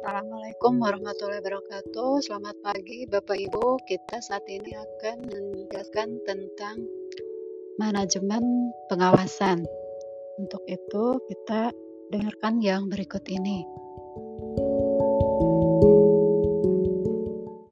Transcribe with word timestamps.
Assalamualaikum 0.00 0.80
warahmatullahi 0.80 1.44
wabarakatuh. 1.44 2.24
Selamat 2.24 2.56
pagi 2.64 3.04
Bapak 3.04 3.36
Ibu. 3.36 3.84
Kita 3.84 4.16
saat 4.24 4.48
ini 4.48 4.72
akan 4.72 5.28
menjelaskan 5.28 6.16
tentang 6.24 6.88
manajemen 7.76 8.72
pengawasan. 8.88 9.60
Untuk 10.40 10.64
itu 10.72 11.20
kita 11.28 11.76
dengarkan 12.16 12.64
yang 12.64 12.88
berikut 12.88 13.28
ini. 13.28 13.60